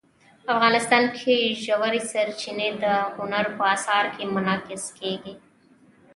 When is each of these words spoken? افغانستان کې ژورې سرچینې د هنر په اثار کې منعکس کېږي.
افغانستان 0.53 1.03
کې 1.17 1.35
ژورې 1.63 2.01
سرچینې 2.11 2.69
د 2.83 2.85
هنر 3.15 3.45
په 3.57 3.63
اثار 3.75 4.05
کې 4.15 4.23
منعکس 4.33 4.83
کېږي. 4.97 5.33